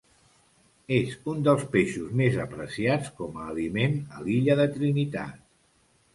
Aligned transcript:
És 0.95 1.11
un 1.33 1.43
dels 1.47 1.65
peixos 1.75 2.15
més 2.21 2.39
apreciats 2.47 3.13
com 3.21 3.39
a 3.43 3.47
aliment 3.53 4.01
a 4.19 4.27
l'illa 4.27 4.59
de 4.63 4.69
Trinitat. 4.81 5.39